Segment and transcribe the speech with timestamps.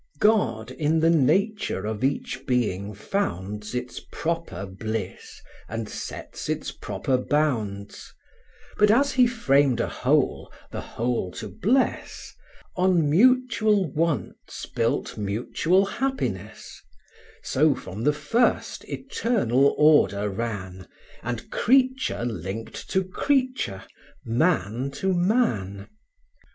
[0.15, 0.19] III.
[0.19, 5.39] God in the nature of each being founds Its proper bliss,
[5.69, 8.11] and sets its proper bounds:
[8.79, 12.33] But as He framed a whole, the whole to bless,
[12.75, 16.81] On mutual wants built mutual happiness:
[17.43, 20.87] So from the first, eternal order ran,
[21.21, 23.83] And creature linked to creature,
[24.25, 25.89] man to man.